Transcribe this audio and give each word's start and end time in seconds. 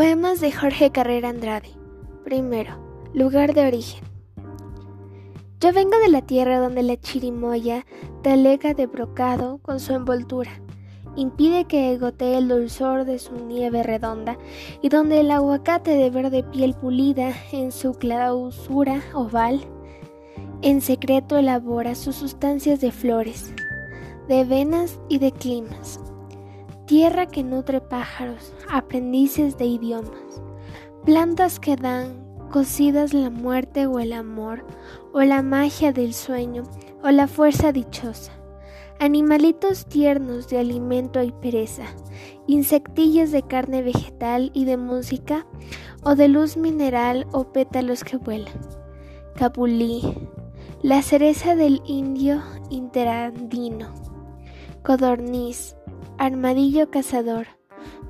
Poemas 0.00 0.40
de 0.40 0.50
Jorge 0.50 0.90
Carrera 0.90 1.28
Andrade. 1.28 1.68
Primero, 2.24 2.72
lugar 3.12 3.52
de 3.52 3.66
origen. 3.66 4.02
Yo 5.60 5.74
vengo 5.74 5.98
de 5.98 6.08
la 6.08 6.22
tierra 6.22 6.58
donde 6.58 6.82
la 6.82 6.98
chirimoya 6.98 7.84
talega 8.22 8.72
de 8.72 8.86
brocado 8.86 9.58
con 9.58 9.78
su 9.78 9.92
envoltura 9.92 10.52
impide 11.16 11.66
que 11.66 11.98
gotee 11.98 12.38
el 12.38 12.48
dulzor 12.48 13.04
de 13.04 13.18
su 13.18 13.44
nieve 13.44 13.82
redonda 13.82 14.38
y 14.80 14.88
donde 14.88 15.20
el 15.20 15.30
aguacate 15.30 15.90
de 15.90 16.08
verde 16.08 16.44
piel 16.44 16.72
pulida 16.72 17.34
en 17.52 17.70
su 17.70 17.92
clausura 17.92 19.02
oval 19.12 19.60
en 20.62 20.80
secreto 20.80 21.36
elabora 21.36 21.94
sus 21.94 22.16
sustancias 22.16 22.80
de 22.80 22.90
flores, 22.90 23.52
de 24.28 24.46
venas 24.46 24.98
y 25.10 25.18
de 25.18 25.30
climas. 25.30 26.00
Tierra 26.90 27.26
que 27.26 27.44
nutre 27.44 27.80
pájaros, 27.80 28.52
aprendices 28.68 29.56
de 29.56 29.64
idiomas, 29.64 30.42
plantas 31.04 31.60
que 31.60 31.76
dan 31.76 32.20
cocidas 32.50 33.14
la 33.14 33.30
muerte 33.30 33.86
o 33.86 34.00
el 34.00 34.12
amor, 34.12 34.66
o 35.12 35.20
la 35.20 35.40
magia 35.40 35.92
del 35.92 36.12
sueño, 36.12 36.64
o 37.04 37.10
la 37.10 37.28
fuerza 37.28 37.70
dichosa. 37.70 38.32
Animalitos 38.98 39.86
tiernos 39.86 40.48
de 40.48 40.58
alimento 40.58 41.22
y 41.22 41.30
pereza, 41.30 41.84
insectillos 42.48 43.30
de 43.30 43.44
carne 43.44 43.82
vegetal 43.82 44.50
y 44.52 44.64
de 44.64 44.76
música, 44.76 45.46
o 46.02 46.16
de 46.16 46.26
luz 46.26 46.56
mineral 46.56 47.28
o 47.30 47.52
pétalos 47.52 48.02
que 48.02 48.16
vuelan. 48.16 48.60
Capulí, 49.36 50.02
la 50.82 51.02
cereza 51.02 51.54
del 51.54 51.82
indio 51.86 52.42
interandino. 52.68 53.94
Codorniz, 54.82 55.76
armadillo 56.20 56.90
cazador, 56.90 57.46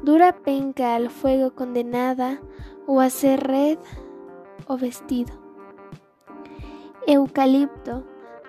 dura 0.02 0.32
penca 0.32 0.96
al 0.96 1.10
fuego 1.10 1.54
condenada 1.54 2.40
o 2.88 3.00
hacer 3.00 3.46
red 3.46 3.78
o 4.66 4.76
vestido. 4.76 5.32
Eucalipto, 7.06 8.04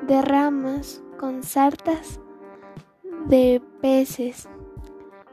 de 0.08 0.24
ramas 0.24 1.04
con 1.20 1.44
sartas 1.44 2.20
de 3.28 3.62
peces. 3.82 4.50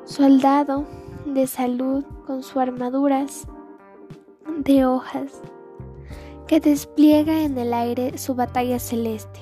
Soldado 0.05 0.87
de 1.25 1.47
salud 1.47 2.05
con 2.27 2.43
sus 2.43 2.59
armaduras 2.59 3.49
de 4.59 4.85
hojas 4.85 5.41
que 6.47 6.61
despliega 6.61 7.45
en 7.45 7.57
el 7.57 7.73
aire 7.73 8.19
su 8.19 8.35
batalla 8.35 8.79
celeste. 8.79 9.41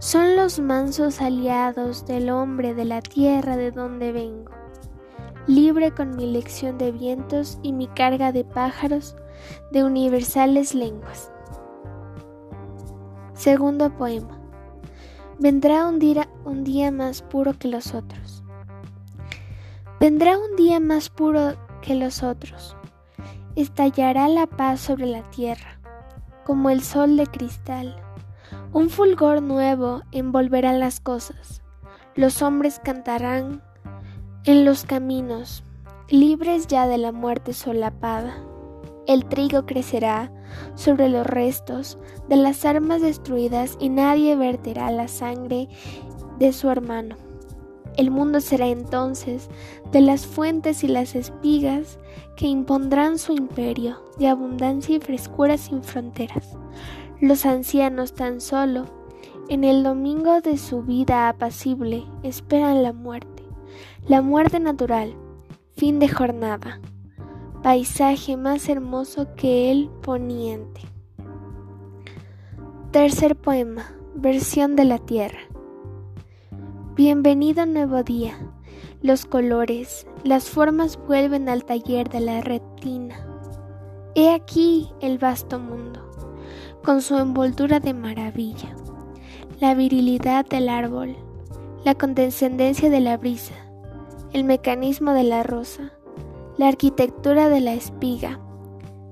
Son 0.00 0.36
los 0.36 0.60
mansos 0.60 1.20
aliados 1.20 2.06
del 2.06 2.30
hombre 2.30 2.72
de 2.72 2.84
la 2.84 3.02
tierra 3.02 3.56
de 3.56 3.72
donde 3.72 4.12
vengo, 4.12 4.52
libre 5.48 5.92
con 5.92 6.14
mi 6.14 6.24
lección 6.30 6.78
de 6.78 6.92
vientos 6.92 7.58
y 7.64 7.72
mi 7.72 7.88
carga 7.88 8.30
de 8.30 8.44
pájaros 8.44 9.16
de 9.72 9.82
universales 9.82 10.72
lenguas. 10.72 11.32
Segundo 13.34 13.90
poema. 13.90 14.40
Vendrá 15.40 15.88
un 15.88 15.98
día, 15.98 16.28
un 16.44 16.62
día 16.62 16.92
más 16.92 17.22
puro 17.22 17.58
que 17.58 17.66
los 17.66 17.92
otros. 17.92 18.44
Vendrá 19.98 20.38
un 20.38 20.54
día 20.54 20.78
más 20.78 21.10
puro 21.10 21.56
que 21.82 21.96
los 21.96 22.22
otros. 22.22 22.76
Estallará 23.56 24.28
la 24.28 24.46
paz 24.46 24.78
sobre 24.78 25.06
la 25.06 25.22
tierra, 25.30 25.80
como 26.44 26.70
el 26.70 26.84
sol 26.84 27.16
de 27.16 27.26
cristal. 27.26 28.00
Un 28.70 28.90
fulgor 28.90 29.40
nuevo 29.40 30.02
envolverá 30.12 30.74
las 30.74 31.00
cosas. 31.00 31.62
Los 32.14 32.42
hombres 32.42 32.80
cantarán 32.84 33.62
en 34.44 34.66
los 34.66 34.84
caminos, 34.84 35.64
libres 36.10 36.66
ya 36.66 36.86
de 36.86 36.98
la 36.98 37.10
muerte 37.10 37.54
solapada. 37.54 38.36
El 39.06 39.24
trigo 39.24 39.64
crecerá 39.64 40.30
sobre 40.74 41.08
los 41.08 41.26
restos 41.26 41.98
de 42.28 42.36
las 42.36 42.66
armas 42.66 43.00
destruidas 43.00 43.78
y 43.80 43.88
nadie 43.88 44.36
verterá 44.36 44.90
la 44.90 45.08
sangre 45.08 45.70
de 46.38 46.52
su 46.52 46.68
hermano. 46.68 47.16
El 47.96 48.10
mundo 48.10 48.40
será 48.42 48.66
entonces 48.66 49.48
de 49.92 50.02
las 50.02 50.26
fuentes 50.26 50.84
y 50.84 50.88
las 50.88 51.14
espigas 51.14 51.98
que 52.36 52.46
impondrán 52.46 53.18
su 53.18 53.32
imperio 53.32 54.02
de 54.18 54.28
abundancia 54.28 54.96
y 54.96 55.00
frescura 55.00 55.56
sin 55.56 55.82
fronteras. 55.82 56.54
Los 57.20 57.46
ancianos 57.46 58.14
tan 58.14 58.40
solo, 58.40 58.84
en 59.48 59.64
el 59.64 59.82
domingo 59.82 60.40
de 60.40 60.56
su 60.56 60.82
vida 60.82 61.28
apacible, 61.28 62.04
esperan 62.22 62.82
la 62.82 62.92
muerte, 62.92 63.42
la 64.06 64.22
muerte 64.22 64.60
natural, 64.60 65.14
fin 65.76 65.98
de 65.98 66.08
jornada 66.08 66.80
paisaje 67.62 68.36
más 68.36 68.68
hermoso 68.68 69.34
que 69.34 69.70
el 69.70 69.88
poniente. 70.02 70.80
Tercer 72.92 73.36
poema, 73.36 73.92
versión 74.14 74.76
de 74.76 74.84
la 74.84 74.98
tierra. 74.98 75.40
Bienvenido 76.94 77.66
nuevo 77.66 78.02
día. 78.02 78.38
Los 79.02 79.26
colores, 79.26 80.06
las 80.24 80.48
formas 80.48 80.98
vuelven 81.06 81.48
al 81.48 81.64
taller 81.64 82.08
de 82.08 82.20
la 82.20 82.40
retina. 82.40 83.16
He 84.14 84.32
aquí 84.32 84.90
el 85.00 85.18
vasto 85.18 85.58
mundo, 85.58 86.08
con 86.82 87.02
su 87.02 87.16
envoltura 87.16 87.80
de 87.80 87.94
maravilla, 87.94 88.74
la 89.60 89.74
virilidad 89.74 90.46
del 90.46 90.68
árbol, 90.68 91.16
la 91.84 91.94
condescendencia 91.94 92.90
de 92.90 93.00
la 93.00 93.16
brisa, 93.16 93.54
el 94.32 94.44
mecanismo 94.44 95.12
de 95.12 95.24
la 95.24 95.42
rosa, 95.42 95.92
la 96.56 96.68
arquitectura 96.68 97.48
de 97.48 97.60
la 97.60 97.74
espiga, 97.74 98.40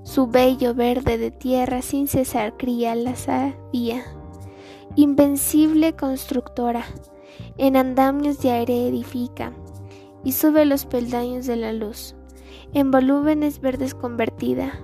su 0.02 0.26
bello 0.26 0.74
verde 0.74 1.18
de 1.18 1.30
tierra 1.30 1.82
sin 1.82 2.06
cesar 2.06 2.56
cría 2.56 2.94
la 2.94 3.16
sabía, 3.16 4.04
invencible 4.94 5.94
constructora, 5.94 6.84
en 7.58 7.76
andamios 7.76 8.40
de 8.40 8.52
aire 8.52 8.88
edifica 8.88 9.52
y 10.24 10.32
sube 10.32 10.64
los 10.64 10.86
peldaños 10.86 11.46
de 11.46 11.56
la 11.56 11.72
luz, 11.72 12.14
en 12.72 12.90
volúmenes 12.90 13.60
verdes 13.60 13.94
convertida, 13.94 14.80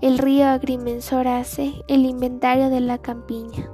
el 0.00 0.18
río 0.18 0.46
agrimensor 0.46 1.28
hace 1.28 1.82
el 1.88 2.06
inventario 2.06 2.70
de 2.70 2.80
la 2.80 2.98
campiña, 2.98 3.70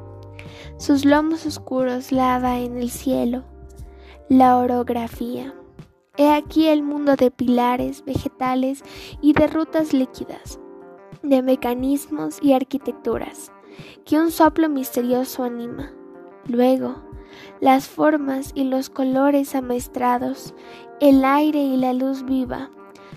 sus 0.76 1.04
lomos 1.04 1.46
oscuros 1.46 2.12
lava 2.12 2.58
en 2.58 2.76
el 2.76 2.90
cielo 2.90 3.44
la 4.30 4.58
orografía. 4.58 5.52
He 6.16 6.30
aquí 6.30 6.68
el 6.68 6.84
mundo 6.84 7.16
de 7.16 7.32
pilares, 7.32 8.04
vegetales 8.04 8.84
y 9.20 9.32
de 9.32 9.48
rutas 9.48 9.92
líquidas, 9.92 10.60
de 11.24 11.42
mecanismos 11.42 12.38
y 12.40 12.52
arquitecturas, 12.52 13.50
que 14.04 14.20
un 14.20 14.30
soplo 14.30 14.68
misterioso 14.68 15.42
anima. 15.42 15.90
Luego, 16.46 17.02
las 17.60 17.88
formas 17.88 18.52
y 18.54 18.62
los 18.62 18.88
colores 18.88 19.56
amaestrados, 19.56 20.54
el 21.00 21.24
aire 21.24 21.64
y 21.64 21.76
la 21.76 21.92
luz 21.92 22.24
viva, 22.24 22.70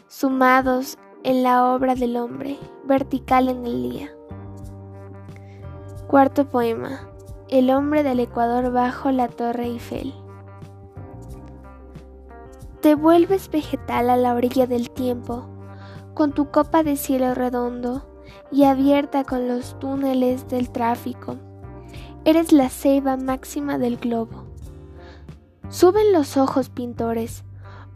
sumados 0.07 0.97
en 1.23 1.41
la 1.41 1.73
obra 1.73 1.95
del 1.95 2.17
hombre, 2.17 2.59
vertical 2.83 3.47
en 3.47 3.65
el 3.65 3.89
día. 3.89 4.11
Cuarto 6.07 6.49
poema. 6.49 7.07
El 7.47 7.69
hombre 7.69 8.03
del 8.03 8.19
Ecuador 8.19 8.73
bajo 8.73 9.09
la 9.11 9.29
Torre 9.29 9.65
Eiffel. 9.65 10.13
Te 12.81 12.95
vuelves 12.95 13.49
vegetal 13.49 14.09
a 14.09 14.17
la 14.17 14.33
orilla 14.33 14.67
del 14.67 14.89
tiempo, 14.89 15.47
con 16.13 16.33
tu 16.33 16.51
copa 16.51 16.83
de 16.83 16.97
cielo 16.97 17.33
redondo 17.33 18.05
y 18.51 18.65
abierta 18.65 19.23
con 19.23 19.47
los 19.47 19.79
túneles 19.79 20.49
del 20.49 20.69
tráfico. 20.71 21.37
Eres 22.25 22.51
la 22.51 22.67
ceiba 22.67 23.15
máxima 23.15 23.77
del 23.77 23.95
globo. 23.95 24.43
Suben 25.69 26.11
los 26.11 26.35
ojos 26.35 26.67
pintores 26.67 27.45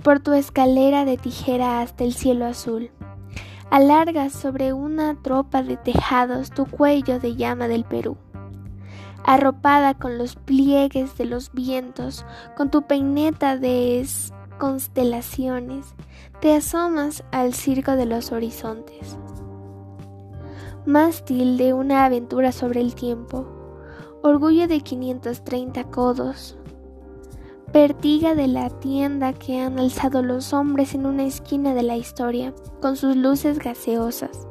por 0.01 0.21
tu 0.21 0.31
escalera 0.31 1.03
de 1.03 1.17
tijera 1.17 1.81
hasta 1.81 2.05
el 2.05 2.13
cielo 2.13 2.45
azul. 2.45 2.89
Alargas 3.69 4.31
sobre 4.31 4.71
una 4.71 5.21
tropa 5.21 5.61
de 5.61 5.75
tejados 5.75 6.51
tu 6.51 6.65
cuello 6.65 7.19
de 7.19 7.35
llama 7.35 7.67
del 7.67 7.83
Perú. 7.83 8.15
Arropada 9.25 9.93
con 9.93 10.17
los 10.17 10.37
pliegues 10.37 11.17
de 11.17 11.25
los 11.25 11.51
vientos, 11.51 12.25
con 12.55 12.71
tu 12.71 12.83
peineta 12.83 13.57
de 13.57 14.07
constelaciones, 14.57 15.95
te 16.39 16.55
asomas 16.55 17.25
al 17.31 17.53
circo 17.53 17.91
de 17.97 18.05
los 18.05 18.31
horizontes. 18.31 19.17
Mástil 20.85 21.57
de 21.57 21.73
una 21.73 22.05
aventura 22.05 22.53
sobre 22.53 22.79
el 22.79 22.95
tiempo, 22.95 23.45
orgullo 24.23 24.69
de 24.69 24.79
530 24.79 25.83
codos, 25.91 26.56
pertiga 27.71 28.35
de 28.35 28.47
la 28.47 28.69
tienda 28.69 29.33
que 29.33 29.59
han 29.59 29.79
alzado 29.79 30.21
los 30.23 30.53
hombres 30.53 30.93
en 30.95 31.05
una 31.05 31.25
esquina 31.25 31.73
de 31.73 31.83
la 31.83 31.97
historia, 31.97 32.53
con 32.81 32.95
sus 32.95 33.15
luces 33.15 33.59
gaseosas. 33.59 34.47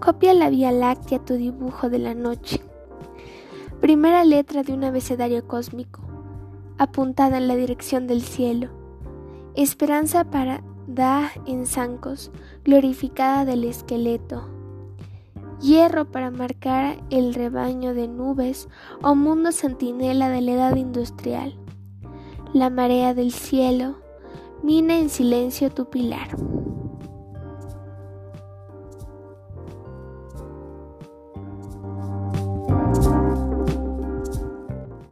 Copia 0.00 0.34
la 0.34 0.50
Vía 0.50 0.72
Láctea 0.72 1.18
tu 1.24 1.34
dibujo 1.34 1.88
de 1.88 1.98
la 1.98 2.14
noche. 2.14 2.60
Primera 3.80 4.24
letra 4.24 4.62
de 4.62 4.72
un 4.72 4.84
abecedario 4.84 5.46
cósmico, 5.46 6.00
apuntada 6.78 7.38
en 7.38 7.48
la 7.48 7.56
dirección 7.56 8.06
del 8.06 8.22
cielo 8.22 8.82
esperanza 9.54 10.24
para 10.24 10.62
da 10.86 11.30
en 11.46 11.66
zancos, 11.66 12.30
glorificada 12.64 13.44
del 13.44 13.64
esqueleto. 13.64 14.48
Hierro 15.60 16.10
para 16.10 16.30
marcar 16.30 16.96
el 17.10 17.34
rebaño 17.34 17.94
de 17.94 18.08
nubes 18.08 18.68
o 19.02 19.14
mundo 19.14 19.52
centinela 19.52 20.28
de 20.28 20.40
la 20.40 20.52
edad 20.52 20.76
industrial. 20.76 21.56
La 22.54 22.68
marea 22.68 23.14
del 23.14 23.32
cielo 23.32 23.94
mina 24.62 24.98
en 24.98 25.08
silencio 25.08 25.70
tu 25.70 25.86
pilar. 25.88 26.36